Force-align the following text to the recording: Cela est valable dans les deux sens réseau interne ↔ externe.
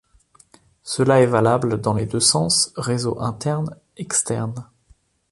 Cela 0.81 1.21
est 1.21 1.27
valable 1.27 1.79
dans 1.79 1.93
les 1.93 2.07
deux 2.07 2.19
sens 2.19 2.73
réseau 2.75 3.19
interne 3.21 3.67
↔ 3.69 3.75
externe. 3.97 4.67